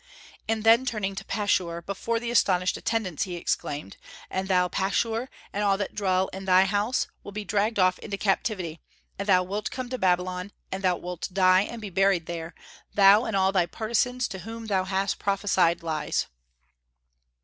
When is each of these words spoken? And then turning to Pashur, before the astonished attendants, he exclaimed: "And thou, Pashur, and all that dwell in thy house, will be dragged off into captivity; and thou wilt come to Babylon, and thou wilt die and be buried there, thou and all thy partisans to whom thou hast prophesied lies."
And 0.49 0.63
then 0.63 0.83
turning 0.83 1.13
to 1.13 1.23
Pashur, 1.23 1.79
before 1.83 2.19
the 2.19 2.31
astonished 2.31 2.75
attendants, 2.75 3.21
he 3.25 3.35
exclaimed: 3.35 3.97
"And 4.31 4.47
thou, 4.47 4.67
Pashur, 4.67 5.29
and 5.53 5.63
all 5.63 5.77
that 5.77 5.93
dwell 5.93 6.27
in 6.29 6.45
thy 6.45 6.65
house, 6.65 7.05
will 7.23 7.31
be 7.31 7.45
dragged 7.45 7.77
off 7.77 7.99
into 7.99 8.17
captivity; 8.17 8.79
and 9.19 9.27
thou 9.27 9.43
wilt 9.43 9.69
come 9.69 9.89
to 9.89 9.99
Babylon, 9.99 10.53
and 10.71 10.83
thou 10.83 10.95
wilt 10.97 11.29
die 11.31 11.61
and 11.61 11.79
be 11.83 11.91
buried 11.91 12.25
there, 12.25 12.55
thou 12.95 13.25
and 13.25 13.35
all 13.35 13.51
thy 13.51 13.67
partisans 13.67 14.27
to 14.29 14.39
whom 14.39 14.65
thou 14.65 14.85
hast 14.85 15.19
prophesied 15.19 15.83
lies." 15.83 16.25